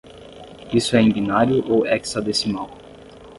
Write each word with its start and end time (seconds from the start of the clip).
Isso 0.73 0.95
é 0.95 1.01
em 1.03 1.11
binário 1.11 1.63
ou 1.71 1.85
hexadecimal? 1.85 2.71